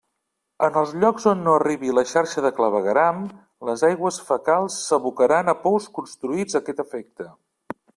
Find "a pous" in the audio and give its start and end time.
5.53-5.91